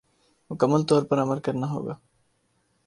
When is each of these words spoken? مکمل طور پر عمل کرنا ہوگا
مکمل 0.49 0.81
طور 0.89 1.01
پر 1.09 1.17
عمل 1.23 1.39
کرنا 1.45 1.67
ہوگا 1.71 1.95